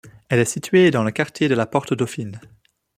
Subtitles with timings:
[0.29, 2.39] Elle est située dans le quartier de la Porte-Dauphine.